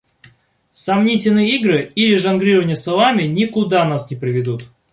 Сомнительные 0.71 1.51
игры 1.59 1.91
или 1.93 2.15
жонглирование 2.15 2.75
словами 2.75 3.25
никуда 3.25 3.85
нас 3.85 4.09
не 4.09 4.17
приведут. 4.17 4.65